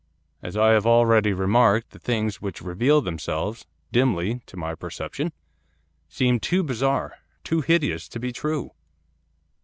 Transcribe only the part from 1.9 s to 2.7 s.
the things which